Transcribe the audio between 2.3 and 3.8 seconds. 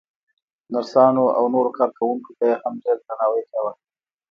به يې هم ډېر درناوی کاوه.